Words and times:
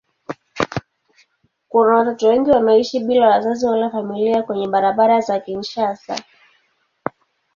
Kuna 1.69 1.89
watoto 1.95 2.27
wengi 2.27 2.51
wanaoishi 2.51 2.99
bila 2.99 3.27
wazazi 3.29 3.65
wala 3.65 3.89
familia 3.89 4.43
kwenye 4.43 4.67
barabara 4.67 5.21
za 5.21 5.39
Kinshasa. 5.39 6.23